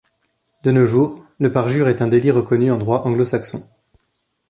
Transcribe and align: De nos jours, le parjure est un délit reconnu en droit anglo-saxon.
De 0.63 0.71
nos 0.71 0.87
jours, 0.87 1.23
le 1.39 1.51
parjure 1.51 1.87
est 1.87 2.01
un 2.01 2.07
délit 2.07 2.31
reconnu 2.31 2.71
en 2.71 2.79
droit 2.79 3.03
anglo-saxon. 3.05 3.69